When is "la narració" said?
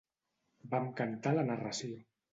1.37-2.03